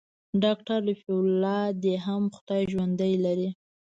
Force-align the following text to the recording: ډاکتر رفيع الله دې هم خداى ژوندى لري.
ډاکتر 0.43 0.79
رفيع 0.89 1.17
الله 1.25 1.61
دې 1.83 1.95
هم 2.05 2.23
خداى 2.35 2.61
ژوندى 2.73 3.11
لري. 3.25 3.49